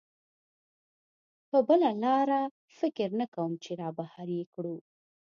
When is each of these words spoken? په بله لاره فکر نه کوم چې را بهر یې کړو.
په 1.49 1.57
بله 1.67 1.91
لاره 2.03 2.41
فکر 2.79 3.09
نه 3.19 3.25
کوم 3.33 3.51
چې 3.63 3.71
را 3.79 3.89
بهر 3.97 4.27
یې 4.37 4.45
کړو. 4.53 4.75